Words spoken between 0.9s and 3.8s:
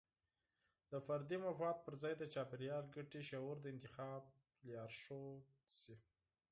د فردي مفاد پر ځای د چاپیریال ګټې شعور د